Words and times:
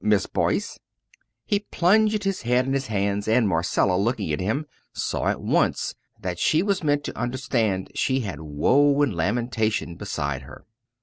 Miss 0.03 0.25
Boyce!" 0.25 0.79
He 1.45 1.59
plunged 1.69 2.23
his 2.23 2.41
head 2.41 2.65
in 2.65 2.73
his 2.73 2.87
hands, 2.87 3.27
and 3.27 3.47
Marcella, 3.47 3.97
looking 3.97 4.33
at 4.33 4.39
him, 4.39 4.65
saw 4.93 5.27
at 5.27 5.39
once 5.39 5.93
that 6.19 6.39
she 6.39 6.63
was 6.63 6.81
meant 6.83 7.03
to 7.03 7.15
understand 7.15 7.91
she 7.93 8.21
had 8.21 8.41
woe 8.41 9.03
and 9.03 9.13
lamentation 9.13 9.93
beside 9.93 10.41
her. 10.41 10.65